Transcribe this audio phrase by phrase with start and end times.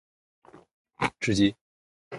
[1.19, 1.55] 吃鸡